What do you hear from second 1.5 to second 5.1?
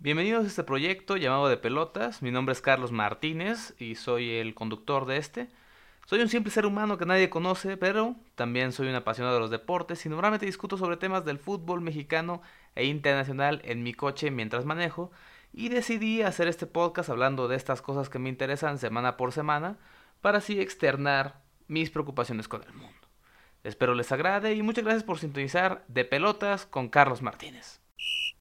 Pelotas. Mi nombre es Carlos Martínez y soy el conductor